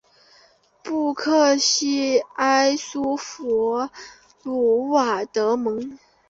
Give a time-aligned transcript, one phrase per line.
[0.81, 3.87] 布克西埃苏弗
[4.43, 5.99] 鲁瓦德蒙。